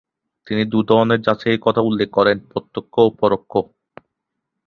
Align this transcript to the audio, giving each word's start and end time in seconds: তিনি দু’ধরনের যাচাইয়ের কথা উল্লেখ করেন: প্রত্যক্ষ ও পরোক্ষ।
তিনি 0.47 0.63
দু’ধরনের 0.65 1.19
যাচাইয়ের 1.21 1.61
কথা 1.61 1.81
উল্লেখ 1.81 2.09
করেন: 2.17 2.37
প্রত্যক্ষ 2.51 2.93
ও 2.99 3.09
পরোক্ষ। 3.19 3.53